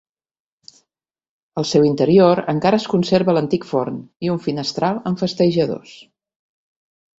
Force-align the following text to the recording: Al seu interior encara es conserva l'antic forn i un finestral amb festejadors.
Al 1.61 1.67
seu 1.71 1.85
interior 1.89 2.41
encara 2.55 2.79
es 2.83 2.89
conserva 2.95 3.37
l'antic 3.39 3.69
forn 3.73 4.01
i 4.29 4.33
un 4.39 4.43
finestral 4.49 5.01
amb 5.13 5.25
festejadors. 5.27 5.97